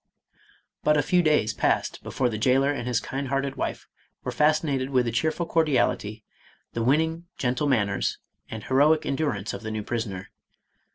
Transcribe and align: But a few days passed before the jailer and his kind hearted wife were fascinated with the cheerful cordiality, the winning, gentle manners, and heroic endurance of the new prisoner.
But 0.83 0.97
a 0.97 1.03
few 1.03 1.21
days 1.21 1.53
passed 1.53 2.01
before 2.01 2.27
the 2.27 2.39
jailer 2.39 2.71
and 2.71 2.87
his 2.87 2.99
kind 2.99 3.27
hearted 3.27 3.55
wife 3.55 3.87
were 4.23 4.31
fascinated 4.31 4.89
with 4.89 5.05
the 5.05 5.11
cheerful 5.11 5.45
cordiality, 5.45 6.23
the 6.73 6.81
winning, 6.81 7.27
gentle 7.37 7.67
manners, 7.67 8.17
and 8.49 8.63
heroic 8.63 9.05
endurance 9.05 9.53
of 9.53 9.61
the 9.61 9.69
new 9.69 9.83
prisoner. 9.83 10.31